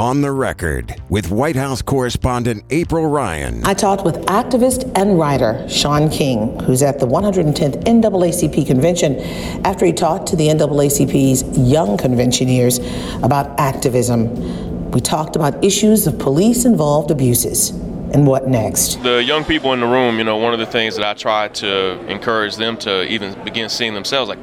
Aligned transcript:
On 0.00 0.22
the 0.22 0.32
Record 0.32 0.94
with 1.10 1.30
White 1.30 1.56
House 1.56 1.82
correspondent 1.82 2.64
April 2.70 3.06
Ryan. 3.06 3.62
I 3.66 3.74
talked 3.74 4.02
with 4.02 4.16
activist 4.28 4.90
and 4.94 5.18
writer 5.18 5.68
Shaun 5.68 6.08
King, 6.08 6.58
who's 6.60 6.82
at 6.82 6.98
the 6.98 7.06
110th 7.06 7.84
NAACP 7.84 8.66
convention 8.66 9.18
after 9.66 9.84
he 9.84 9.92
talked 9.92 10.26
to 10.28 10.36
the 10.36 10.48
NAACP's 10.48 11.58
young 11.58 11.98
conventioneers 11.98 12.78
about 13.22 13.60
activism. 13.60 14.90
We 14.90 15.02
talked 15.02 15.36
about 15.36 15.62
issues 15.62 16.06
of 16.06 16.18
police 16.18 16.64
involved 16.64 17.10
abuses 17.10 17.68
and 17.68 18.26
what 18.26 18.48
next. 18.48 19.02
The 19.02 19.22
young 19.22 19.44
people 19.44 19.74
in 19.74 19.80
the 19.80 19.86
room, 19.86 20.16
you 20.16 20.24
know, 20.24 20.38
one 20.38 20.54
of 20.54 20.60
the 20.60 20.64
things 20.64 20.96
that 20.96 21.04
I 21.04 21.12
try 21.12 21.48
to 21.48 22.00
encourage 22.06 22.56
them 22.56 22.78
to 22.78 23.06
even 23.06 23.34
begin 23.44 23.68
seeing 23.68 23.92
themselves 23.92 24.30
like 24.30 24.38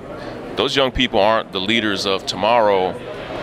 those 0.56 0.76
young 0.76 0.92
people 0.92 1.20
aren't 1.20 1.52
the 1.52 1.62
leaders 1.62 2.06
of 2.06 2.28
tomorrow 2.28 2.94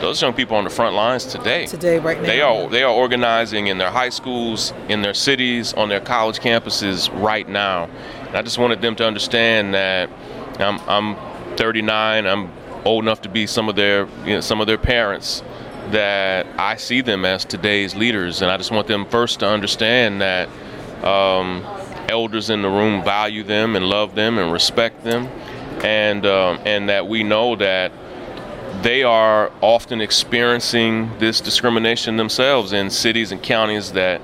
those 0.04 0.20
young 0.20 0.34
people 0.34 0.56
on 0.56 0.64
the 0.64 0.70
front 0.70 0.94
lines 0.94 1.24
today. 1.24 1.66
Today, 1.66 1.98
right 1.98 2.20
now. 2.20 2.26
They 2.26 2.40
are 2.42 2.68
they 2.68 2.82
are 2.82 2.92
organizing 2.92 3.68
in 3.68 3.78
their 3.78 3.90
high 3.90 4.10
schools, 4.10 4.72
in 4.88 5.02
their 5.02 5.14
cities, 5.14 5.72
on 5.72 5.88
their 5.88 6.00
college 6.00 6.38
campuses 6.40 7.10
right 7.22 7.48
now. 7.48 7.88
And 8.26 8.36
I 8.36 8.42
just 8.42 8.58
wanted 8.58 8.82
them 8.82 8.96
to 8.96 9.06
understand 9.06 9.74
that 9.74 10.10
I'm, 10.58 10.78
I'm 10.88 11.56
39. 11.56 12.26
I'm 12.26 12.52
old 12.84 13.04
enough 13.04 13.22
to 13.22 13.28
be 13.28 13.46
some 13.46 13.68
of 13.68 13.76
their 13.76 14.06
you 14.26 14.34
know, 14.34 14.40
some 14.40 14.60
of 14.60 14.66
their 14.66 14.78
parents. 14.78 15.42
That 15.90 16.46
I 16.58 16.76
see 16.76 17.02
them 17.02 17.26
as 17.26 17.44
today's 17.44 17.94
leaders, 17.94 18.40
and 18.40 18.50
I 18.50 18.56
just 18.56 18.70
want 18.70 18.86
them 18.86 19.04
first 19.04 19.40
to 19.40 19.46
understand 19.46 20.22
that 20.22 20.48
um, 21.04 21.62
elders 22.08 22.48
in 22.48 22.62
the 22.62 22.70
room 22.70 23.04
value 23.04 23.42
them 23.42 23.76
and 23.76 23.84
love 23.86 24.14
them 24.14 24.38
and 24.38 24.50
respect 24.50 25.04
them, 25.04 25.26
and 25.84 26.24
um, 26.24 26.58
and 26.64 26.88
that 26.88 27.06
we 27.06 27.22
know 27.22 27.56
that 27.56 27.92
they 28.84 29.02
are 29.02 29.50
often 29.62 30.02
experiencing 30.02 31.10
this 31.18 31.40
discrimination 31.40 32.18
themselves 32.18 32.74
in 32.74 32.90
cities 32.90 33.32
and 33.32 33.42
counties 33.42 33.92
that 33.92 34.20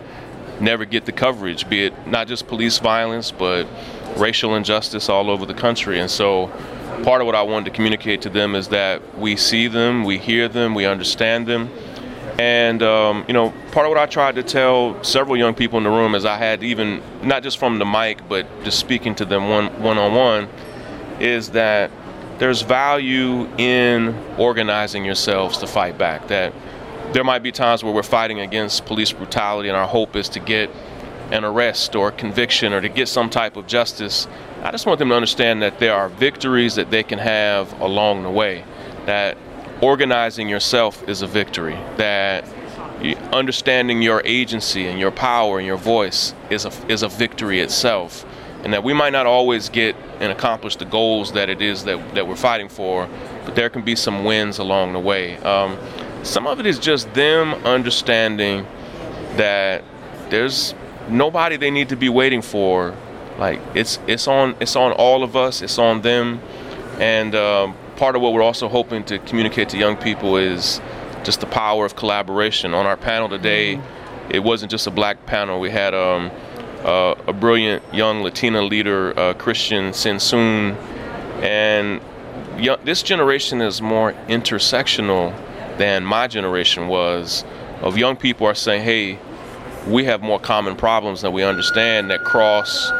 never 0.60 0.84
get 0.84 1.06
the 1.06 1.12
coverage, 1.12 1.66
be 1.66 1.86
it 1.86 2.06
not 2.06 2.28
just 2.28 2.46
police 2.46 2.78
violence, 2.78 3.30
but 3.30 3.66
racial 4.18 4.54
injustice 4.54 5.08
all 5.08 5.30
over 5.30 5.46
the 5.46 5.54
country. 5.54 5.98
And 5.98 6.10
so, 6.10 6.48
part 7.04 7.22
of 7.22 7.26
what 7.26 7.34
I 7.34 7.40
wanted 7.40 7.64
to 7.64 7.70
communicate 7.70 8.20
to 8.22 8.28
them 8.28 8.54
is 8.54 8.68
that 8.68 9.18
we 9.18 9.34
see 9.34 9.66
them, 9.66 10.04
we 10.04 10.18
hear 10.18 10.46
them, 10.46 10.74
we 10.74 10.84
understand 10.84 11.46
them. 11.46 11.70
And, 12.38 12.82
um, 12.82 13.24
you 13.26 13.32
know, 13.32 13.54
part 13.72 13.86
of 13.86 13.90
what 13.90 13.98
I 13.98 14.04
tried 14.04 14.34
to 14.34 14.42
tell 14.42 15.02
several 15.02 15.38
young 15.38 15.54
people 15.54 15.78
in 15.78 15.84
the 15.84 15.90
room 15.90 16.14
is 16.14 16.26
I 16.26 16.36
had 16.36 16.62
even, 16.62 17.02
not 17.22 17.42
just 17.42 17.56
from 17.56 17.78
the 17.78 17.86
mic, 17.86 18.28
but 18.28 18.46
just 18.62 18.78
speaking 18.78 19.14
to 19.14 19.24
them 19.24 19.48
one, 19.48 19.82
one 19.82 19.96
on 19.96 20.14
one, 20.14 20.48
is 21.18 21.50
that 21.50 21.90
there's 22.40 22.62
value 22.62 23.44
in 23.58 24.16
organizing 24.38 25.04
yourselves 25.04 25.58
to 25.58 25.66
fight 25.66 25.98
back. 25.98 26.26
That 26.28 26.54
there 27.12 27.22
might 27.22 27.42
be 27.42 27.52
times 27.52 27.84
where 27.84 27.92
we're 27.92 28.02
fighting 28.02 28.40
against 28.40 28.86
police 28.86 29.12
brutality, 29.12 29.68
and 29.68 29.76
our 29.76 29.86
hope 29.86 30.16
is 30.16 30.30
to 30.30 30.40
get 30.40 30.70
an 31.30 31.44
arrest 31.44 31.94
or 31.94 32.08
a 32.08 32.12
conviction 32.12 32.72
or 32.72 32.80
to 32.80 32.88
get 32.88 33.08
some 33.08 33.28
type 33.28 33.56
of 33.56 33.66
justice. 33.66 34.26
I 34.62 34.70
just 34.70 34.86
want 34.86 34.98
them 34.98 35.10
to 35.10 35.14
understand 35.14 35.60
that 35.62 35.78
there 35.78 35.94
are 35.94 36.08
victories 36.08 36.76
that 36.76 36.90
they 36.90 37.02
can 37.02 37.18
have 37.18 37.78
along 37.78 38.22
the 38.22 38.30
way. 38.30 38.64
That 39.04 39.36
organizing 39.82 40.48
yourself 40.48 41.06
is 41.06 41.20
a 41.20 41.26
victory. 41.26 41.78
That 41.98 42.44
understanding 43.32 44.00
your 44.00 44.22
agency 44.24 44.86
and 44.86 44.98
your 44.98 45.10
power 45.10 45.58
and 45.58 45.66
your 45.66 45.76
voice 45.76 46.34
is 46.48 46.64
a, 46.64 46.72
is 46.90 47.02
a 47.02 47.08
victory 47.08 47.60
itself 47.60 48.24
and 48.64 48.72
that 48.72 48.84
we 48.84 48.92
might 48.92 49.10
not 49.10 49.26
always 49.26 49.68
get 49.68 49.96
and 50.20 50.30
accomplish 50.30 50.76
the 50.76 50.84
goals 50.84 51.32
that 51.32 51.48
it 51.48 51.62
is 51.62 51.84
that, 51.84 52.14
that 52.14 52.26
we're 52.26 52.36
fighting 52.36 52.68
for, 52.68 53.08
but 53.44 53.54
there 53.54 53.70
can 53.70 53.82
be 53.82 53.96
some 53.96 54.24
wins 54.24 54.58
along 54.58 54.92
the 54.92 54.98
way. 54.98 55.38
Um, 55.38 55.78
some 56.22 56.46
of 56.46 56.60
it 56.60 56.66
is 56.66 56.78
just 56.78 57.12
them 57.14 57.54
understanding 57.64 58.66
that 59.36 59.82
there's 60.28 60.74
nobody 61.08 61.56
they 61.56 61.70
need 61.70 61.88
to 61.88 61.96
be 61.96 62.08
waiting 62.08 62.42
for. 62.42 62.94
Like 63.38 63.60
it's 63.74 63.98
it's 64.06 64.28
on 64.28 64.54
it's 64.60 64.76
on 64.76 64.92
all 64.92 65.22
of 65.22 65.36
us. 65.36 65.62
It's 65.62 65.78
on 65.78 66.02
them, 66.02 66.40
and 66.98 67.34
um, 67.34 67.74
part 67.96 68.16
of 68.16 68.22
what 68.22 68.34
we're 68.34 68.42
also 68.42 68.68
hoping 68.68 69.04
to 69.04 69.18
communicate 69.20 69.70
to 69.70 69.78
young 69.78 69.96
people 69.96 70.36
is 70.36 70.80
just 71.24 71.40
the 71.40 71.46
power 71.46 71.86
of 71.86 71.96
collaboration. 71.96 72.74
On 72.74 72.84
our 72.84 72.98
panel 72.98 73.28
today, 73.28 73.76
mm-hmm. 73.76 74.30
it 74.30 74.40
wasn't 74.40 74.70
just 74.70 74.86
a 74.86 74.90
black 74.90 75.24
panel. 75.24 75.58
We 75.58 75.70
had 75.70 75.94
um, 75.94 76.30
uh, 76.84 77.14
a 77.26 77.32
brilliant 77.32 77.82
young 77.92 78.22
Latina 78.22 78.62
leader, 78.62 79.18
uh, 79.18 79.34
Christian 79.34 79.92
Sensoon. 79.92 80.74
And 81.42 82.00
young, 82.58 82.78
this 82.84 83.02
generation 83.02 83.60
is 83.60 83.80
more 83.82 84.12
intersectional 84.28 85.36
than 85.78 86.04
my 86.04 86.26
generation 86.26 86.88
was. 86.88 87.44
Of 87.82 87.96
young 87.96 88.16
people 88.16 88.46
are 88.46 88.54
saying, 88.54 88.82
hey, 88.82 89.18
we 89.88 90.04
have 90.04 90.20
more 90.20 90.38
common 90.38 90.76
problems 90.76 91.22
that 91.22 91.32
we 91.32 91.42
understand 91.42 92.10
that 92.10 92.20
cross 92.20 92.90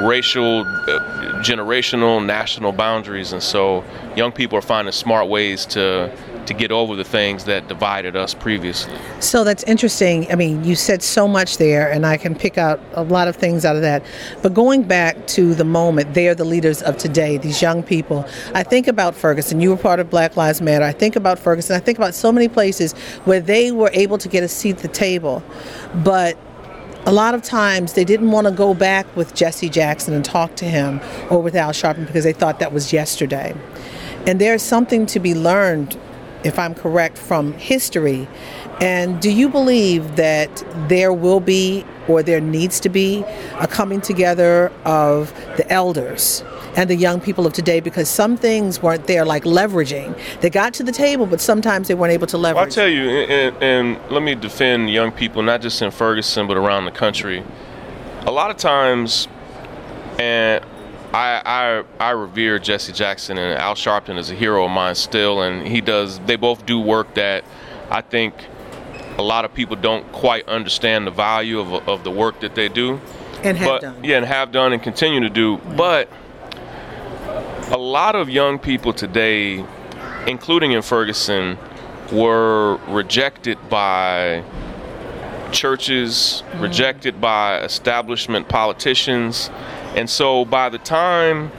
racial, 0.00 0.60
uh, 0.60 1.42
generational, 1.42 2.24
national 2.24 2.72
boundaries. 2.72 3.32
And 3.32 3.42
so 3.42 3.84
young 4.16 4.32
people 4.32 4.56
are 4.58 4.62
finding 4.62 4.92
smart 4.92 5.28
ways 5.28 5.66
to 5.66 6.14
to 6.46 6.54
get 6.54 6.72
over 6.72 6.96
the 6.96 7.04
things 7.04 7.44
that 7.44 7.68
divided 7.68 8.16
us 8.16 8.34
previously. 8.34 8.96
So 9.20 9.44
that's 9.44 9.62
interesting. 9.64 10.30
I 10.30 10.34
mean, 10.34 10.64
you 10.64 10.74
said 10.74 11.02
so 11.02 11.28
much 11.28 11.58
there, 11.58 11.90
and 11.90 12.06
I 12.06 12.16
can 12.16 12.34
pick 12.34 12.58
out 12.58 12.80
a 12.94 13.02
lot 13.02 13.28
of 13.28 13.36
things 13.36 13.64
out 13.64 13.76
of 13.76 13.82
that. 13.82 14.04
But 14.42 14.54
going 14.54 14.82
back 14.82 15.26
to 15.28 15.54
the 15.54 15.64
moment, 15.64 16.14
they 16.14 16.28
are 16.28 16.34
the 16.34 16.44
leaders 16.44 16.82
of 16.82 16.96
today, 16.96 17.36
these 17.36 17.62
young 17.62 17.82
people. 17.82 18.26
I 18.54 18.62
think 18.62 18.88
about 18.88 19.14
Ferguson. 19.14 19.60
You 19.60 19.70
were 19.70 19.76
part 19.76 20.00
of 20.00 20.10
Black 20.10 20.36
Lives 20.36 20.60
Matter. 20.60 20.84
I 20.84 20.92
think 20.92 21.16
about 21.16 21.38
Ferguson. 21.38 21.76
I 21.76 21.80
think 21.80 21.98
about 21.98 22.14
so 22.14 22.32
many 22.32 22.48
places 22.48 22.92
where 23.24 23.40
they 23.40 23.72
were 23.72 23.90
able 23.92 24.18
to 24.18 24.28
get 24.28 24.42
a 24.42 24.48
seat 24.48 24.76
at 24.76 24.82
the 24.82 24.88
table, 24.88 25.42
but 26.04 26.36
a 27.06 27.12
lot 27.12 27.34
of 27.34 27.42
times 27.42 27.94
they 27.94 28.04
didn't 28.04 28.30
want 28.30 28.46
to 28.46 28.52
go 28.52 28.74
back 28.74 29.06
with 29.16 29.34
Jesse 29.34 29.70
Jackson 29.70 30.12
and 30.12 30.24
talk 30.24 30.54
to 30.56 30.66
him 30.66 31.00
or 31.30 31.40
with 31.40 31.54
Al 31.56 31.70
Sharpton 31.70 32.06
because 32.06 32.24
they 32.24 32.32
thought 32.32 32.58
that 32.58 32.72
was 32.72 32.92
yesterday. 32.92 33.54
And 34.26 34.38
there's 34.38 34.62
something 34.62 35.06
to 35.06 35.18
be 35.18 35.34
learned 35.34 35.98
if 36.44 36.58
I'm 36.58 36.74
correct, 36.74 37.18
from 37.18 37.52
history. 37.54 38.28
And 38.80 39.20
do 39.20 39.30
you 39.30 39.48
believe 39.48 40.16
that 40.16 40.64
there 40.88 41.12
will 41.12 41.40
be 41.40 41.84
or 42.08 42.22
there 42.22 42.40
needs 42.40 42.80
to 42.80 42.88
be 42.88 43.24
a 43.58 43.66
coming 43.66 44.00
together 44.00 44.72
of 44.84 45.34
the 45.56 45.70
elders 45.70 46.42
and 46.76 46.88
the 46.88 46.94
young 46.94 47.20
people 47.20 47.46
of 47.46 47.52
today 47.52 47.80
because 47.80 48.08
some 48.08 48.36
things 48.36 48.82
weren't 48.82 49.06
there, 49.06 49.24
like 49.24 49.44
leveraging. 49.44 50.18
They 50.40 50.50
got 50.50 50.74
to 50.74 50.82
the 50.82 50.92
table, 50.92 51.26
but 51.26 51.40
sometimes 51.40 51.88
they 51.88 51.94
weren't 51.94 52.12
able 52.12 52.26
to 52.28 52.38
leverage. 52.38 52.56
Well, 52.56 52.64
I'll 52.64 52.70
tell 52.70 52.88
you, 52.88 53.08
and, 53.08 53.62
and 53.62 54.12
let 54.12 54.22
me 54.22 54.34
defend 54.34 54.90
young 54.90 55.12
people, 55.12 55.42
not 55.42 55.60
just 55.60 55.82
in 55.82 55.90
Ferguson, 55.90 56.46
but 56.46 56.56
around 56.56 56.84
the 56.84 56.90
country. 56.90 57.44
A 58.22 58.30
lot 58.30 58.50
of 58.50 58.56
times, 58.56 59.28
and 60.18 60.64
I, 61.12 61.82
I 61.98 62.08
I 62.08 62.10
revere 62.10 62.58
Jesse 62.58 62.92
Jackson 62.92 63.36
and 63.36 63.58
Al 63.58 63.74
Sharpton 63.74 64.16
is 64.16 64.30
a 64.30 64.34
hero 64.34 64.64
of 64.64 64.70
mine 64.70 64.94
still, 64.94 65.42
and 65.42 65.66
he 65.66 65.80
does. 65.80 66.20
They 66.20 66.36
both 66.36 66.66
do 66.66 66.78
work 66.78 67.14
that 67.14 67.44
I 67.90 68.00
think 68.00 68.34
a 69.18 69.22
lot 69.22 69.44
of 69.44 69.52
people 69.52 69.76
don't 69.76 70.10
quite 70.12 70.48
understand 70.48 71.06
the 71.06 71.10
value 71.10 71.58
of, 71.58 71.88
of 71.88 72.04
the 72.04 72.10
work 72.10 72.40
that 72.40 72.54
they 72.54 72.68
do. 72.68 73.00
And 73.42 73.58
have 73.58 73.66
but, 73.66 73.80
done. 73.82 74.04
Yeah, 74.04 74.18
and 74.18 74.26
have 74.26 74.52
done 74.52 74.72
and 74.72 74.82
continue 74.82 75.20
to 75.20 75.30
do. 75.30 75.56
But 75.76 76.08
a 77.70 77.78
lot 77.78 78.14
of 78.14 78.30
young 78.30 78.58
people 78.58 78.92
today, 78.92 79.64
including 80.26 80.72
in 80.72 80.82
Ferguson, 80.82 81.58
were 82.12 82.76
rejected 82.86 83.58
by 83.68 84.44
churches, 85.50 86.44
mm-hmm. 86.46 86.62
rejected 86.62 87.20
by 87.20 87.60
establishment 87.60 88.48
politicians 88.48 89.50
and 89.96 90.08
so 90.08 90.44
by 90.44 90.68
the 90.68 90.78
time 90.78 91.50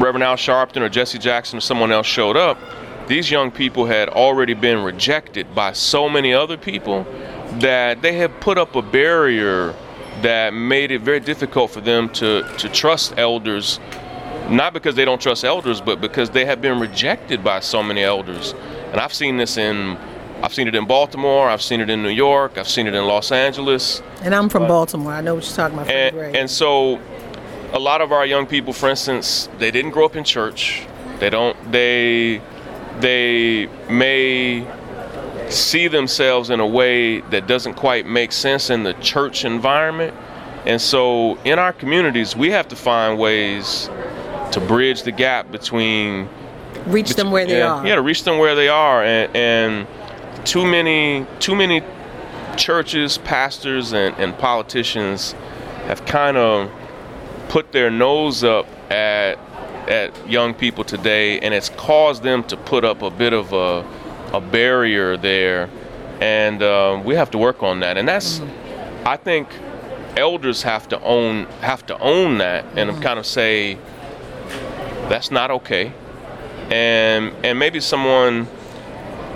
Reverend 0.00 0.22
Al 0.22 0.36
Sharpton 0.36 0.82
or 0.82 0.88
Jesse 0.88 1.18
Jackson 1.18 1.58
or 1.58 1.60
someone 1.60 1.92
else 1.92 2.06
showed 2.06 2.36
up, 2.36 2.58
these 3.06 3.30
young 3.30 3.50
people 3.50 3.86
had 3.86 4.08
already 4.08 4.54
been 4.54 4.82
rejected 4.82 5.54
by 5.54 5.72
so 5.72 6.08
many 6.08 6.32
other 6.32 6.56
people 6.56 7.04
that 7.58 8.00
they 8.02 8.12
had 8.12 8.40
put 8.40 8.56
up 8.56 8.76
a 8.76 8.82
barrier 8.82 9.74
that 10.22 10.54
made 10.54 10.90
it 10.90 11.00
very 11.00 11.20
difficult 11.20 11.70
for 11.70 11.80
them 11.80 12.08
to, 12.10 12.42
to 12.58 12.68
trust 12.68 13.14
elders, 13.16 13.80
not 14.48 14.72
because 14.72 14.94
they 14.94 15.04
don't 15.04 15.20
trust 15.20 15.44
elders, 15.44 15.80
but 15.80 16.00
because 16.00 16.30
they 16.30 16.44
have 16.44 16.62
been 16.62 16.78
rejected 16.78 17.42
by 17.42 17.60
so 17.60 17.82
many 17.82 18.02
elders. 18.02 18.54
And 18.92 19.00
I've 19.00 19.14
seen 19.14 19.36
this 19.36 19.56
in 19.56 19.98
I've 20.42 20.54
seen 20.54 20.68
it 20.68 20.74
in 20.74 20.86
Baltimore. 20.86 21.48
I've 21.48 21.62
seen 21.62 21.80
it 21.80 21.90
in 21.90 22.02
New 22.02 22.10
York. 22.10 22.56
I've 22.56 22.68
seen 22.68 22.86
it 22.86 22.94
in 22.94 23.04
Los 23.04 23.30
Angeles. 23.30 24.02
And 24.22 24.34
I'm 24.34 24.48
from 24.48 24.66
Baltimore. 24.66 25.12
I 25.12 25.20
know 25.20 25.34
what 25.34 25.44
you're 25.44 25.54
talking 25.54 25.78
about. 25.78 25.90
And, 25.90 26.36
and 26.36 26.50
so, 26.50 27.00
a 27.72 27.78
lot 27.78 28.00
of 28.00 28.10
our 28.10 28.24
young 28.24 28.46
people, 28.46 28.72
for 28.72 28.88
instance, 28.88 29.48
they 29.58 29.70
didn't 29.70 29.90
grow 29.90 30.06
up 30.06 30.16
in 30.16 30.24
church. 30.24 30.86
They 31.18 31.30
don't. 31.30 31.56
They 31.70 32.40
they 33.00 33.66
may 33.88 34.66
see 35.50 35.88
themselves 35.88 36.50
in 36.50 36.60
a 36.60 36.66
way 36.66 37.20
that 37.20 37.46
doesn't 37.46 37.74
quite 37.74 38.06
make 38.06 38.32
sense 38.32 38.70
in 38.70 38.82
the 38.82 38.94
church 38.94 39.44
environment. 39.44 40.14
And 40.64 40.80
so, 40.80 41.36
in 41.44 41.58
our 41.58 41.72
communities, 41.72 42.34
we 42.34 42.50
have 42.50 42.68
to 42.68 42.76
find 42.76 43.18
ways 43.18 43.90
to 44.52 44.60
bridge 44.60 45.02
the 45.02 45.12
gap 45.12 45.50
between 45.50 46.28
reach 46.86 47.14
them 47.14 47.30
where 47.30 47.46
they 47.46 47.58
yeah, 47.58 47.74
are. 47.74 47.86
Yeah, 47.86 47.94
to 47.96 48.02
reach 48.02 48.24
them 48.24 48.38
where 48.38 48.54
they 48.54 48.68
are, 48.68 49.02
and, 49.02 49.36
and 49.36 49.86
too 50.44 50.64
many 50.64 51.26
too 51.38 51.54
many 51.54 51.82
churches, 52.56 53.18
pastors, 53.18 53.92
and, 53.92 54.14
and 54.16 54.36
politicians 54.38 55.32
have 55.86 56.04
kind 56.04 56.36
of 56.36 56.70
put 57.48 57.72
their 57.72 57.90
nose 57.90 58.44
up 58.44 58.66
at 58.90 59.38
at 59.88 60.28
young 60.28 60.54
people 60.54 60.84
today, 60.84 61.40
and 61.40 61.52
it's 61.52 61.68
caused 61.70 62.22
them 62.22 62.44
to 62.44 62.56
put 62.56 62.84
up 62.84 63.02
a 63.02 63.10
bit 63.10 63.32
of 63.32 63.52
a 63.52 63.84
a 64.32 64.40
barrier 64.40 65.16
there, 65.16 65.68
and 66.20 66.62
uh, 66.62 67.00
we 67.04 67.14
have 67.16 67.30
to 67.30 67.38
work 67.38 67.62
on 67.62 67.80
that. 67.80 67.96
And 67.96 68.06
that's, 68.06 68.38
mm-hmm. 68.38 69.08
I 69.08 69.16
think, 69.16 69.48
elders 70.16 70.62
have 70.62 70.88
to 70.88 71.00
own 71.02 71.46
have 71.60 71.84
to 71.86 71.98
own 71.98 72.38
that 72.38 72.64
and 72.76 72.90
mm-hmm. 72.90 73.02
kind 73.02 73.18
of 73.18 73.26
say 73.26 73.78
that's 75.08 75.30
not 75.30 75.50
okay, 75.50 75.92
and 76.70 77.32
and 77.44 77.58
maybe 77.58 77.80
someone 77.80 78.46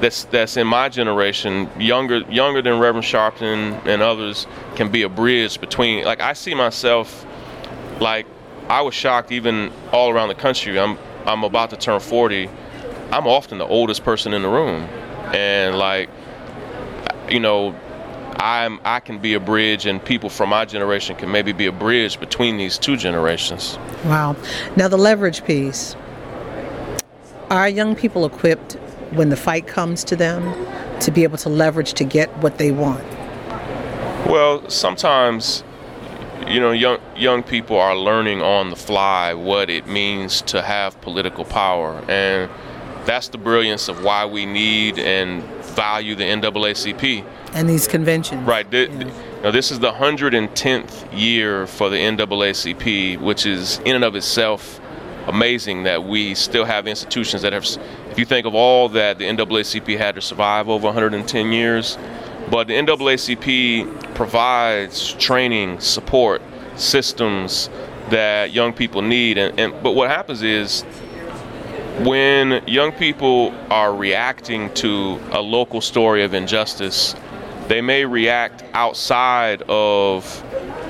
that's 0.04 0.24
that's 0.24 0.58
in 0.58 0.66
my 0.66 0.90
generation, 0.90 1.70
younger 1.78 2.18
younger 2.30 2.60
than 2.60 2.78
Reverend 2.78 3.06
Sharpton 3.06 3.86
and 3.86 4.02
others, 4.02 4.46
can 4.76 4.90
be 4.90 5.00
a 5.02 5.08
bridge 5.08 5.58
between. 5.58 6.04
Like 6.04 6.20
I 6.20 6.34
see 6.34 6.54
myself, 6.54 7.26
like 8.00 8.26
I 8.68 8.82
was 8.82 8.94
shocked 8.94 9.32
even 9.32 9.72
all 9.92 10.10
around 10.10 10.28
the 10.28 10.34
country. 10.34 10.78
I'm 10.78 10.98
I'm 11.24 11.42
about 11.42 11.70
to 11.70 11.76
turn 11.76 12.00
40. 12.00 12.50
I'm 13.12 13.26
often 13.26 13.56
the 13.56 13.66
oldest 13.66 14.04
person 14.04 14.34
in 14.34 14.42
the 14.42 14.48
room, 14.48 14.82
and 15.32 15.78
like 15.78 16.10
you 17.30 17.40
know, 17.40 17.74
I'm 18.36 18.80
I 18.84 19.00
can 19.00 19.18
be 19.18 19.32
a 19.32 19.40
bridge, 19.40 19.86
and 19.86 20.04
people 20.04 20.28
from 20.28 20.50
my 20.50 20.66
generation 20.66 21.16
can 21.16 21.32
maybe 21.32 21.52
be 21.52 21.64
a 21.64 21.72
bridge 21.72 22.20
between 22.20 22.58
these 22.58 22.76
two 22.76 22.98
generations. 22.98 23.78
Wow. 24.04 24.36
Now 24.76 24.88
the 24.88 24.98
leverage 24.98 25.44
piece. 25.44 25.96
Are 27.50 27.68
young 27.68 27.94
people 27.94 28.26
equipped 28.26 28.76
when 29.14 29.30
the 29.30 29.36
fight 29.36 29.66
comes 29.66 30.04
to 30.04 30.16
them 30.16 30.42
to 31.00 31.10
be 31.10 31.22
able 31.22 31.38
to 31.38 31.48
leverage 31.48 31.94
to 31.94 32.04
get 32.04 32.36
what 32.38 32.58
they 32.58 32.70
want? 32.70 33.04
Well, 34.26 34.68
sometimes 34.68 35.64
you 36.48 36.60
know 36.60 36.72
young 36.72 36.98
young 37.16 37.42
people 37.42 37.78
are 37.78 37.96
learning 37.96 38.42
on 38.42 38.70
the 38.70 38.76
fly 38.76 39.32
what 39.32 39.70
it 39.70 39.86
means 39.86 40.42
to 40.42 40.60
have 40.60 41.00
political 41.00 41.44
power 41.44 42.04
and 42.08 42.50
that's 43.06 43.28
the 43.28 43.38
brilliance 43.38 43.88
of 43.88 44.02
why 44.02 44.26
we 44.26 44.44
need 44.44 44.98
and 44.98 45.42
value 45.62 46.14
the 46.14 46.24
NAACP 46.24 47.24
and 47.54 47.68
these 47.68 47.86
conventions. 47.86 48.42
Right. 48.46 48.68
The, 48.70 48.88
yeah. 48.88 49.42
now 49.42 49.50
this 49.52 49.70
is 49.70 49.78
the 49.78 49.92
110th 49.92 51.18
year 51.18 51.66
for 51.66 51.88
the 51.88 51.96
NAACP, 51.96 53.20
which 53.20 53.46
is 53.46 53.78
in 53.84 53.94
and 53.94 54.04
of 54.04 54.16
itself 54.16 54.80
amazing 55.26 55.84
that 55.84 56.04
we 56.04 56.34
still 56.34 56.64
have 56.64 56.86
institutions 56.86 57.42
that 57.42 57.52
have 57.52 57.64
if 58.10 58.18
you 58.18 58.24
think 58.24 58.46
of 58.46 58.54
all 58.54 58.88
that 58.90 59.18
the 59.18 59.24
NAACP 59.24 59.96
had 59.98 60.14
to 60.14 60.20
survive 60.20 60.68
over 60.68 60.86
110 60.86 61.52
years, 61.52 61.98
but 62.50 62.68
the 62.68 62.74
NAACP 62.74 64.14
provides 64.14 65.14
training, 65.14 65.80
support, 65.80 66.40
systems 66.76 67.70
that 68.10 68.52
young 68.52 68.72
people 68.72 69.02
need. 69.02 69.38
And, 69.38 69.58
and 69.58 69.82
but 69.82 69.92
what 69.92 70.10
happens 70.10 70.42
is 70.42 70.82
when 72.02 72.62
young 72.66 72.92
people 72.92 73.54
are 73.70 73.94
reacting 73.94 74.72
to 74.74 75.18
a 75.32 75.40
local 75.40 75.80
story 75.80 76.22
of 76.24 76.34
injustice, 76.34 77.14
they 77.68 77.80
may 77.80 78.04
react 78.04 78.62
outside 78.74 79.62
of 79.68 80.24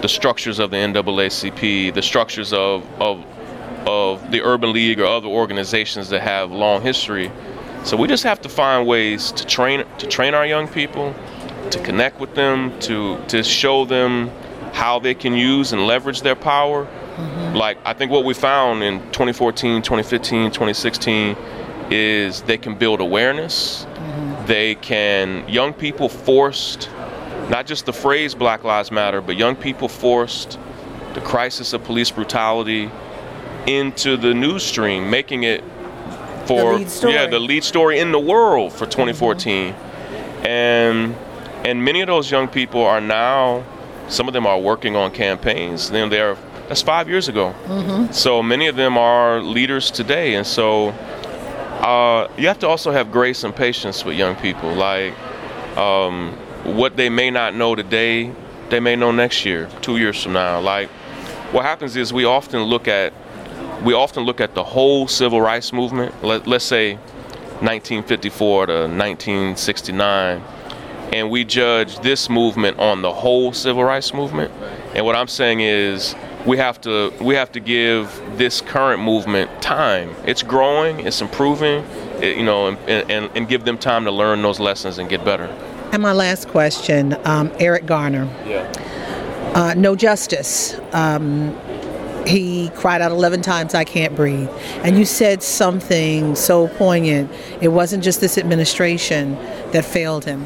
the 0.03 0.09
structures 0.09 0.59
of 0.59 0.71
the 0.71 0.77
NAACP, 0.77 1.95
the 1.95 2.03
structures 2.03 2.53
of, 2.53 2.85
of 3.01 3.25
of 3.87 4.31
the 4.31 4.43
Urban 4.43 4.73
League 4.73 5.01
or 5.01 5.07
other 5.07 5.29
organizations 5.29 6.09
that 6.09 6.23
have 6.23 6.51
long 6.51 6.83
history. 6.83 7.31
So 7.85 7.97
we 7.97 8.09
just 8.09 8.25
have 8.25 8.41
to 8.43 8.49
find 8.49 8.87
ways 8.87 9.33
to 9.33 9.45
train 9.45 9.85
to 9.99 10.07
train 10.07 10.35
our 10.35 10.47
young 10.47 10.69
people, 10.69 11.15
to 11.71 11.79
connect 11.83 12.19
with 12.19 12.35
them, 12.35 12.79
to 12.81 13.23
to 13.29 13.43
show 13.43 13.85
them 13.85 14.31
how 14.73 14.99
they 14.99 15.15
can 15.15 15.35
use 15.35 15.73
and 15.73 15.87
leverage 15.87 16.23
their 16.23 16.35
power. 16.35 16.87
Mm-hmm. 16.87 17.57
Like 17.57 17.79
I 17.85 17.93
think 17.93 18.11
what 18.11 18.25
we 18.25 18.35
found 18.35 18.83
in 18.83 19.01
2014, 19.13 19.83
2015, 19.83 20.51
2016 20.51 21.37
is 21.91 22.43
they 22.43 22.59
can 22.59 22.75
build 22.77 23.01
awareness. 23.01 23.85
Mm-hmm. 23.85 24.47
They 24.47 24.75
can 24.77 25.47
young 25.49 25.75
people 25.75 26.09
forced 26.09 26.89
not 27.51 27.67
just 27.67 27.85
the 27.85 27.93
phrase 27.93 28.35
Black 28.35 28.65
Lives 28.65 28.91
Matter, 28.91 29.21
but 29.21 29.37
young 29.37 29.57
people 29.57 29.89
forced 29.89 30.59
the 31.13 31.21
crisis 31.21 31.73
of 31.75 31.85
police 31.85 32.11
brutality 32.11 32.91
into 33.67 34.17
the 34.17 34.35
news 34.35 34.63
stream, 34.63 35.11
making 35.11 35.45
it 35.45 35.63
for 36.47 36.79
yeah 37.09 37.27
the 37.27 37.39
lead 37.39 37.65
story 37.65 37.99
in 37.99 38.13
the 38.13 38.19
world 38.19 38.73
for 38.73 38.87
2014, 38.87 39.73
mm-hmm. 39.73 40.47
and 40.47 41.15
and 41.65 41.85
many 41.85 42.01
of 42.03 42.07
those 42.07 42.31
young 42.31 42.49
people 42.49 42.83
are 42.83 43.01
now 43.01 43.65
some 44.09 44.29
of 44.29 44.35
them 44.35 44.47
are 44.47 44.59
working 44.59 44.97
on 44.97 45.11
campaigns. 45.11 45.91
Then 45.91 46.11
they're 46.11 46.37
that's 46.69 46.83
five 46.83 47.09
years 47.09 47.29
ago. 47.29 47.55
Mm-hmm. 47.67 48.13
So 48.13 48.43
many 48.43 48.67
of 48.69 48.77
them 48.77 48.97
are 48.97 49.41
leaders 49.41 49.91
today, 49.91 50.35
and 50.35 50.47
so 50.47 50.89
uh, 50.89 52.29
you 52.39 52.49
have 52.49 52.59
to 52.61 52.69
also 52.69 52.91
have 52.91 53.13
grace 53.13 53.45
and 53.45 53.55
patience 53.55 54.05
with 54.05 54.17
young 54.17 54.37
people. 54.37 54.73
Like 54.73 55.15
um, 55.77 56.33
what 56.65 56.97
they 56.97 57.09
may 57.09 57.31
not 57.31 57.55
know 57.55 57.75
today, 57.75 58.33
they 58.71 58.81
may 58.81 58.97
know 58.97 59.11
next 59.11 59.45
year, 59.45 59.69
two 59.83 59.99
years 59.99 60.23
from 60.23 60.33
now. 60.33 60.61
Like 60.61 60.89
what 61.53 61.65
happens 61.65 61.97
is 61.97 62.13
we 62.13 62.25
often 62.25 62.63
look 62.63 62.89
at 62.89 63.13
we 63.85 63.93
often 63.93 64.25
look 64.25 64.41
at 64.41 64.55
the 64.55 64.65
whole 64.65 65.07
civil 65.07 65.41
rights 65.41 65.73
movement, 65.73 66.25
let, 66.25 66.47
let's 66.47 66.65
say 66.65 66.95
1954 66.95 68.67
to 68.67 68.73
1969, 68.73 70.43
and 71.13 71.31
we 71.31 71.45
judge 71.45 71.99
this 72.01 72.31
movement 72.31 72.79
on 72.79 73.03
the 73.03 73.13
whole 73.13 73.53
civil 73.53 73.85
rights 73.85 74.15
movement. 74.15 74.51
And 74.95 75.05
what 75.05 75.15
I'm 75.15 75.29
saying 75.29 75.61
is 75.61 76.15
we 76.47 76.57
have 76.57 76.81
to 76.83 77.13
we 77.21 77.35
have 77.35 77.53
to 77.53 77.61
give 77.61 78.21
this 78.37 78.61
current 78.61 79.03
movement 79.03 79.51
time. 79.63 80.15
It's 80.25 80.43
growing, 80.43 81.01
it's 81.01 81.21
improving, 81.21 81.85
it, 82.21 82.37
you 82.37 82.45
know, 82.45 82.69
and, 82.69 83.11
and, 83.11 83.31
and, 83.35 83.49
give 83.49 83.65
them 83.65 83.79
time 83.79 84.05
to 84.05 84.11
learn 84.11 84.43
those 84.43 84.61
lessons 84.61 84.99
and 84.99 85.09
get 85.09 85.25
better. 85.25 85.47
And 85.93 86.03
my 86.03 86.13
last 86.13 86.49
question, 86.49 87.17
um, 87.25 87.53
Eric 87.59 87.87
Garner. 87.87 88.25
Yeah. 88.47 88.71
Uh, 89.55 89.75
no 89.77 89.95
justice. 89.95 90.79
Um, 90.93 91.57
he 92.27 92.71
cried 92.71 93.03
out 93.03 93.13
11 93.13 93.43
times, 93.43 93.75
I 93.75 93.85
can't 93.85 94.15
breathe. 94.17 94.49
And 94.83 94.99
you 94.99 95.05
said 95.05 95.43
something 95.43 96.35
so 96.35 96.69
poignant. 96.69 97.31
It 97.61 97.69
wasn't 97.69 98.03
just 98.05 98.21
this 98.21 98.39
administration 98.39 99.35
that 99.73 99.85
failed 99.85 100.25
him. 100.25 100.45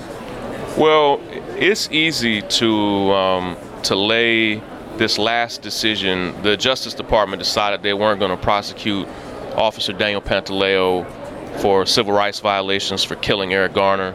Well, 0.77 1.21
it's 1.57 1.91
easy 1.91 2.43
to 2.43 3.13
um, 3.13 3.57
to 3.85 3.97
lay 3.97 4.63
this 4.97 5.19
last 5.19 5.63
decision. 5.63 6.41
The 6.43 6.57
Justice 6.57 6.95
Department 6.95 7.41
decided 7.41 7.83
they 7.83 7.95
weren't 7.95 8.21
going 8.21 8.31
to 8.31 8.43
prosecute 8.43 9.09
Officer 9.57 9.93
Daniel 9.93 10.21
Pantaleo 10.21 11.07
for 11.61 11.87
civil 11.87 12.13
rights 12.13 12.41
violations 12.41 13.03
for 13.03 13.17
killing 13.17 13.53
Eric 13.53 13.75
Garner. 13.75 14.15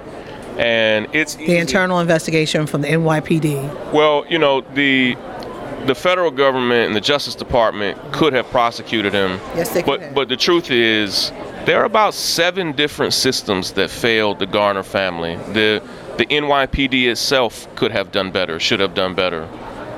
And 0.57 1.07
it's 1.13 1.35
the 1.35 1.43
easy. 1.43 1.57
internal 1.57 1.99
investigation 1.99 2.67
from 2.67 2.81
the 2.81 2.87
NYPD. 2.87 3.91
Well, 3.91 4.25
you 4.29 4.37
know, 4.37 4.61
the 4.61 5.17
the 5.85 5.95
federal 5.95 6.31
government 6.31 6.87
and 6.87 6.95
the 6.95 7.01
Justice 7.01 7.35
Department 7.35 7.99
could 8.11 8.33
have 8.33 8.45
prosecuted 8.47 9.13
him. 9.13 9.39
Yes, 9.55 9.73
they 9.73 9.83
but, 9.83 9.99
could. 9.99 10.15
But 10.15 10.29
the 10.29 10.37
truth 10.37 10.71
is, 10.71 11.31
there 11.65 11.81
are 11.81 11.85
about 11.85 12.13
seven 12.13 12.71
different 12.73 13.13
systems 13.13 13.73
that 13.73 13.89
failed 13.89 14.39
the 14.39 14.45
Garner 14.45 14.83
family. 14.83 15.35
The 15.53 15.81
the 16.17 16.25
NYPD 16.27 17.07
itself 17.07 17.73
could 17.75 17.91
have 17.91 18.11
done 18.11 18.31
better, 18.31 18.59
should 18.59 18.79
have 18.79 18.93
done 18.93 19.15
better. 19.15 19.49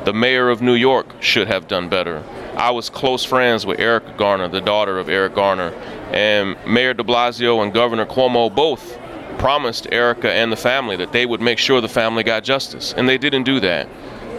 The 0.06 0.14
mayor 0.14 0.50
of 0.50 0.62
New 0.62 0.76
York 0.76 1.08
should 1.20 1.48
have 1.48 1.68
done 1.68 1.90
better. 1.90 2.24
I 2.56 2.72
was 2.72 2.90
close 2.90 3.26
friends 3.26 3.66
with 3.66 3.80
Erica 3.80 4.14
Garner, 4.16 4.48
the 4.48 4.62
daughter 4.62 4.98
of 4.98 5.10
Eric 5.10 5.36
Garner, 5.36 5.72
and 6.12 6.56
Mayor 6.66 6.94
de 6.94 7.04
Blasio 7.04 7.62
and 7.62 7.74
Governor 7.74 8.06
Cuomo 8.06 8.54
both 8.54 8.98
promised 9.40 9.88
Erica 9.92 10.32
and 10.32 10.52
the 10.52 10.58
family 10.58 10.96
that 10.96 11.12
they 11.12 11.26
would 11.26 11.42
make 11.42 11.58
sure 11.58 11.82
the 11.82 11.90
family 11.90 12.24
got 12.24 12.46
justice, 12.46 12.94
and 12.96 13.10
they 13.10 13.18
didn't 13.18 13.44
do 13.44 13.60
that 13.60 13.90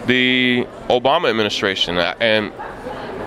the 0.07 0.65
Obama 0.89 1.29
administration 1.29 1.97
and 1.97 2.51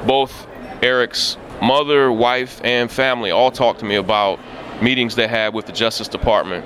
both 0.07 0.47
Eric's 0.83 1.37
mother, 1.63 2.11
wife, 2.11 2.61
and 2.65 2.91
family 2.91 3.31
all 3.31 3.51
talked 3.51 3.81
to 3.81 3.85
me 3.85 3.97
about 3.97 4.41
meetings 4.83 5.15
they 5.15 5.29
had 5.29 5.53
with 5.55 5.67
the 5.67 5.73
Justice 5.73 6.09
Department. 6.09 6.65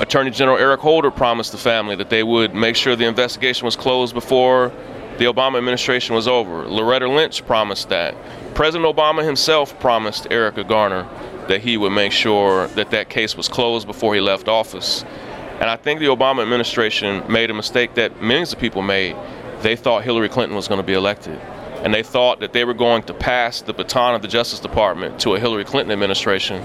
Attorney 0.00 0.30
General 0.30 0.58
Eric 0.58 0.80
Holder 0.80 1.10
promised 1.10 1.52
the 1.52 1.58
family 1.58 1.96
that 1.96 2.10
they 2.10 2.22
would 2.22 2.54
make 2.54 2.76
sure 2.76 2.96
the 2.96 3.06
investigation 3.06 3.64
was 3.64 3.76
closed 3.76 4.14
before 4.14 4.72
the 5.18 5.24
Obama 5.24 5.58
administration 5.58 6.14
was 6.14 6.26
over. 6.26 6.66
Loretta 6.66 7.08
Lynch 7.08 7.46
promised 7.46 7.88
that. 7.90 8.14
President 8.54 8.94
Obama 8.94 9.24
himself 9.24 9.78
promised 9.80 10.26
Erica 10.30 10.64
Garner 10.64 11.08
that 11.48 11.60
he 11.60 11.76
would 11.76 11.92
make 11.92 12.12
sure 12.12 12.66
that 12.68 12.90
that 12.90 13.08
case 13.08 13.36
was 13.36 13.48
closed 13.48 13.86
before 13.86 14.14
he 14.14 14.20
left 14.20 14.48
office. 14.48 15.04
And 15.62 15.70
I 15.70 15.76
think 15.76 16.00
the 16.00 16.06
Obama 16.06 16.42
administration 16.42 17.22
made 17.32 17.48
a 17.48 17.54
mistake 17.54 17.94
that 17.94 18.20
millions 18.20 18.52
of 18.52 18.58
people 18.58 18.82
made. 18.82 19.14
They 19.60 19.76
thought 19.76 20.02
Hillary 20.02 20.28
Clinton 20.28 20.56
was 20.56 20.66
going 20.66 20.80
to 20.80 20.86
be 20.86 20.92
elected. 20.92 21.38
And 21.84 21.94
they 21.94 22.02
thought 22.02 22.40
that 22.40 22.52
they 22.52 22.64
were 22.64 22.74
going 22.74 23.04
to 23.04 23.14
pass 23.14 23.62
the 23.62 23.72
baton 23.72 24.16
of 24.16 24.22
the 24.22 24.28
Justice 24.28 24.58
Department 24.58 25.20
to 25.20 25.36
a 25.36 25.38
Hillary 25.38 25.64
Clinton 25.64 25.92
administration. 25.92 26.60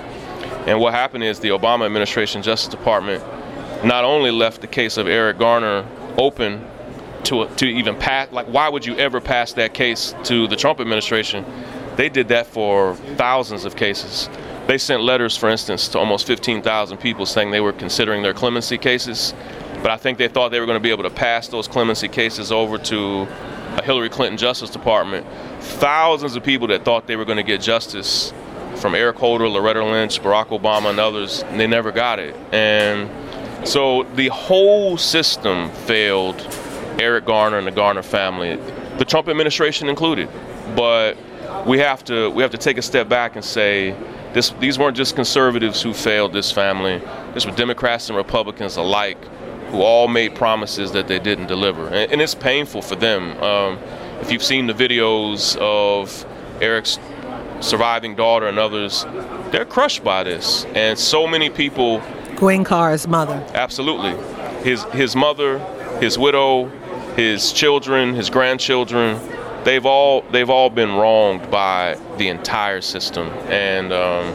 And 0.65 0.79
what 0.79 0.95
happened 0.95 1.23
is 1.23 1.39
the 1.39 1.49
Obama 1.49 1.85
administration 1.85 2.41
Justice 2.41 2.69
Department 2.69 3.23
not 3.85 4.03
only 4.03 4.31
left 4.31 4.61
the 4.61 4.67
case 4.67 4.97
of 4.97 5.07
Eric 5.07 5.37
Garner 5.37 5.85
open 6.17 6.65
to 7.25 7.47
to 7.57 7.67
even 7.67 7.95
pass 7.97 8.31
like 8.31 8.47
why 8.47 8.67
would 8.67 8.83
you 8.83 8.95
ever 8.97 9.21
pass 9.21 9.53
that 9.53 9.75
case 9.75 10.15
to 10.23 10.47
the 10.47 10.55
Trump 10.55 10.79
administration? 10.79 11.45
They 11.97 12.09
did 12.09 12.29
that 12.29 12.47
for 12.47 12.95
thousands 13.15 13.63
of 13.63 13.75
cases. 13.75 14.27
They 14.67 14.77
sent 14.77 15.01
letters, 15.01 15.37
for 15.37 15.49
instance, 15.49 15.87
to 15.89 15.99
almost 15.99 16.27
15,000 16.27 16.97
people 16.97 17.25
saying 17.25 17.51
they 17.51 17.61
were 17.61 17.71
considering 17.71 18.21
their 18.21 18.33
clemency 18.33 18.77
cases. 18.77 19.33
But 19.81 19.91
I 19.91 19.97
think 19.97 20.17
they 20.17 20.27
thought 20.27 20.49
they 20.49 20.59
were 20.59 20.65
going 20.65 20.79
to 20.79 20.83
be 20.83 20.89
able 20.89 21.03
to 21.03 21.09
pass 21.09 21.47
those 21.47 21.67
clemency 21.67 22.09
cases 22.09 22.51
over 22.51 22.77
to 22.79 23.27
a 23.77 23.83
Hillary 23.83 24.09
Clinton 24.09 24.37
Justice 24.37 24.69
Department. 24.69 25.25
Thousands 25.61 26.35
of 26.35 26.43
people 26.43 26.67
that 26.67 26.83
thought 26.83 27.07
they 27.07 27.15
were 27.15 27.25
going 27.25 27.37
to 27.37 27.43
get 27.43 27.61
justice 27.61 28.33
from 28.75 28.93
Eric 28.93 29.17
Holder, 29.17 29.47
Loretta 29.47 29.83
Lynch, 29.83 30.21
Barack 30.21 30.47
Obama, 30.47 30.89
and 30.89 30.99
others, 30.99 31.43
and 31.43 31.59
they 31.59 31.67
never 31.67 31.91
got 31.91 32.19
it. 32.19 32.35
And 32.53 33.09
so 33.67 34.03
the 34.15 34.27
whole 34.27 34.97
system 34.97 35.69
failed 35.71 36.35
Eric 36.99 37.25
Garner 37.25 37.57
and 37.57 37.67
the 37.67 37.71
Garner 37.71 38.03
family, 38.03 38.55
the 38.97 39.05
Trump 39.05 39.27
administration 39.27 39.87
included. 39.87 40.29
But 40.75 41.17
we 41.65 41.79
have 41.79 42.03
to 42.05 42.29
we 42.29 42.41
have 42.41 42.51
to 42.51 42.57
take 42.57 42.77
a 42.77 42.81
step 42.81 43.09
back 43.09 43.35
and 43.35 43.43
say 43.43 43.95
this, 44.33 44.51
these 44.59 44.77
weren't 44.77 44.95
just 44.95 45.15
conservatives 45.15 45.81
who 45.81 45.93
failed 45.93 46.33
this 46.33 46.51
family. 46.51 47.01
This 47.33 47.45
were 47.45 47.53
Democrats 47.53 48.09
and 48.09 48.17
Republicans 48.17 48.77
alike 48.77 49.17
who 49.71 49.81
all 49.81 50.07
made 50.07 50.35
promises 50.35 50.91
that 50.91 51.07
they 51.07 51.19
didn't 51.19 51.47
deliver. 51.47 51.87
And, 51.87 52.11
and 52.11 52.21
it's 52.21 52.35
painful 52.35 52.81
for 52.81 52.95
them. 52.95 53.31
Um, 53.41 53.79
if 54.21 54.31
you've 54.31 54.43
seen 54.43 54.67
the 54.67 54.73
videos 54.73 55.57
of 55.57 56.25
Eric's 56.61 56.99
surviving 57.59 58.15
daughter 58.15 58.47
and 58.47 58.59
others, 58.59 59.05
they're 59.51 59.65
crushed 59.65 60.03
by 60.03 60.23
this. 60.23 60.65
And 60.75 60.97
so 60.97 61.27
many 61.27 61.49
people. 61.49 62.01
Gwen 62.35 62.63
Carr's 62.63 63.07
mother. 63.07 63.43
Absolutely. 63.53 64.11
His, 64.63 64.83
his 64.85 65.15
mother, 65.15 65.59
his 65.99 66.17
widow, 66.17 66.67
his 67.15 67.51
children, 67.51 68.13
his 68.13 68.29
grandchildren, 68.29 69.19
they've 69.63 69.85
all 69.85 70.21
they've 70.31 70.49
all 70.49 70.69
been 70.69 70.95
wronged 70.95 71.49
by 71.51 71.97
the 72.17 72.27
entire 72.29 72.81
system, 72.81 73.27
and 73.49 73.93
um, 73.93 74.33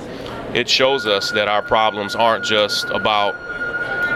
it 0.54 0.68
shows 0.68 1.06
us 1.06 1.30
that 1.32 1.48
our 1.48 1.62
problems 1.62 2.14
aren't 2.14 2.44
just 2.44 2.84
about 2.90 3.34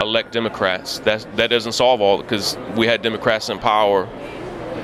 elect 0.01 0.31
Democrats. 0.31 0.99
That 0.99 1.25
that 1.37 1.49
doesn't 1.49 1.73
solve 1.73 2.01
all 2.01 2.21
because 2.21 2.57
we 2.75 2.87
had 2.87 3.01
Democrats 3.01 3.49
in 3.49 3.59
power 3.59 4.07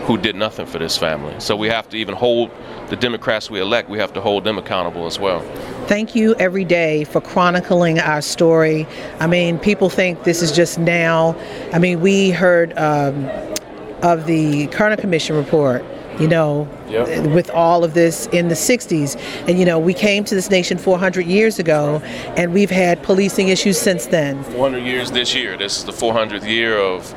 who 0.05 0.17
did 0.17 0.35
nothing 0.35 0.65
for 0.65 0.79
this 0.79 0.97
family. 0.97 1.33
So 1.39 1.55
we 1.55 1.69
have 1.69 1.87
to 1.89 1.97
even 1.97 2.13
hold 2.13 2.51
the 2.89 2.95
Democrats 2.95 3.49
we 3.49 3.61
elect. 3.61 3.89
We 3.89 3.99
have 3.99 4.11
to 4.13 4.21
hold 4.21 4.43
them 4.43 4.57
accountable 4.57 5.05
as 5.05 5.17
well. 5.17 5.39
Thank 5.87 6.13
you 6.13 6.35
every 6.35 6.65
day 6.65 7.05
for 7.05 7.21
chronicling 7.21 7.99
our 7.99 8.21
story. 8.21 8.85
I 9.19 9.27
mean, 9.27 9.59
people 9.59 9.89
think 9.89 10.23
this 10.23 10.41
is 10.41 10.51
just 10.51 10.77
now. 10.77 11.37
I 11.71 11.79
mean, 11.79 12.01
we 12.01 12.31
heard 12.31 12.77
um, 12.77 13.29
of 14.01 14.25
the 14.25 14.67
Kerner 14.67 14.97
Commission 14.97 15.37
report 15.37 15.85
you 16.20 16.27
know, 16.27 16.67
yep. 16.89 17.25
with 17.27 17.50
all 17.50 17.84
of 17.84 17.93
this 17.93 18.27
in 18.27 18.48
the 18.48 18.55
60s. 18.55 19.17
And, 19.48 19.60
you 19.60 19.65
know, 19.65 19.79
we 19.79 19.93
came 19.93 20.24
to 20.25 20.36
this 20.36 20.50
nation 20.50 20.77
400 20.77 21.25
years 21.25 21.60
ago, 21.60 22.01
and 22.38 22.53
we've 22.53 22.70
had 22.70 23.01
policing 23.03 23.50
issues 23.50 23.77
since 23.77 24.05
then. 24.05 24.43
400 24.43 24.79
years 24.79 25.12
this 25.12 25.34
year. 25.36 25.58
This 25.58 25.77
is 25.77 25.86
the 25.86 25.91
400th 25.91 26.48
year 26.48 26.77
of 26.77 27.13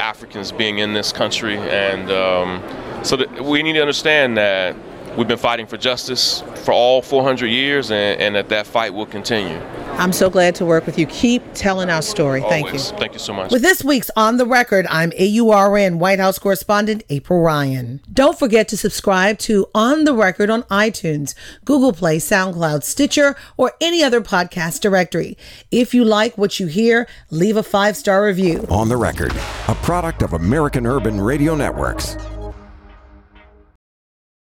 Africans 0.00 0.52
being 0.52 0.78
in 0.78 0.92
this 0.92 1.12
country. 1.12 1.56
And 1.56 2.10
um, 2.10 2.62
so 3.04 3.24
we 3.42 3.62
need 3.62 3.74
to 3.74 3.80
understand 3.80 4.36
that 4.36 4.76
we've 5.16 5.28
been 5.28 5.38
fighting 5.38 5.66
for 5.66 5.76
justice 5.76 6.42
for 6.64 6.72
all 6.72 7.02
400 7.02 7.46
years, 7.46 7.90
and, 7.90 8.20
and 8.20 8.34
that 8.34 8.48
that 8.48 8.66
fight 8.66 8.94
will 8.94 9.06
continue. 9.06 9.60
I'm 9.98 10.12
so 10.12 10.30
glad 10.30 10.54
to 10.56 10.64
work 10.64 10.86
with 10.86 10.98
you. 10.98 11.06
Keep 11.06 11.42
telling 11.54 11.90
our 11.90 12.00
story. 12.00 12.40
Always. 12.40 12.62
Thank 12.62 12.72
you. 12.72 12.98
Thank 12.98 13.12
you 13.12 13.18
so 13.18 13.34
much. 13.34 13.52
With 13.52 13.60
this 13.62 13.84
week's 13.84 14.10
On 14.16 14.38
the 14.38 14.46
Record, 14.46 14.86
I'm 14.88 15.12
AURN 15.12 15.98
White 15.98 16.18
House 16.18 16.38
correspondent 16.38 17.04
April 17.10 17.42
Ryan. 17.42 18.00
Don't 18.10 18.38
forget 18.38 18.68
to 18.68 18.76
subscribe 18.76 19.38
to 19.40 19.66
On 19.74 20.04
the 20.04 20.14
Record 20.14 20.48
on 20.48 20.62
iTunes, 20.64 21.34
Google 21.64 21.92
Play, 21.92 22.16
SoundCloud, 22.18 22.82
Stitcher, 22.82 23.36
or 23.56 23.72
any 23.80 24.02
other 24.02 24.22
podcast 24.22 24.80
directory. 24.80 25.36
If 25.70 25.92
you 25.92 26.04
like 26.04 26.38
what 26.38 26.58
you 26.58 26.68
hear, 26.68 27.06
leave 27.30 27.56
a 27.56 27.62
five 27.62 27.96
star 27.96 28.24
review. 28.24 28.66
On 28.70 28.88
the 28.88 28.96
Record, 28.96 29.32
a 29.68 29.74
product 29.76 30.22
of 30.22 30.32
American 30.32 30.86
Urban 30.86 31.20
Radio 31.20 31.54
Networks. 31.54 32.16